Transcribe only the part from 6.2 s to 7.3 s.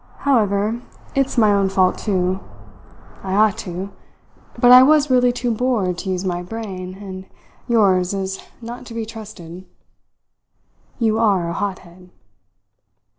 my brain, and